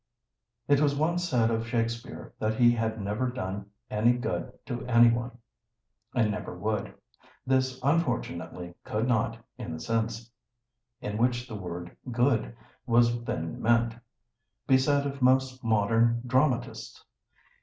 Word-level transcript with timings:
It 0.67 0.79
was 0.81 0.95
once 0.95 1.29
said 1.29 1.51
of 1.51 1.67
Shakespeare 1.67 2.33
that 2.39 2.55
he 2.55 2.71
had 2.71 2.99
never 2.99 3.29
done 3.29 3.67
any 3.87 4.13
good 4.13 4.51
to 4.65 4.83
any 4.87 5.11
one, 5.11 5.37
and 6.15 6.31
never 6.31 6.57
would. 6.57 6.95
This, 7.45 7.79
unfortunately, 7.83 8.73
could 8.83 9.07
not, 9.07 9.37
in 9.59 9.71
the 9.71 9.79
sense 9.79 10.31
in 11.01 11.19
which 11.19 11.47
the 11.47 11.53
word 11.53 11.95
"good" 12.11 12.55
was 12.87 13.23
then 13.25 13.61
meant, 13.61 13.93
be 14.65 14.75
said 14.79 15.05
of 15.05 15.21
most 15.21 15.63
modern 15.63 16.23
dramatists. 16.25 17.05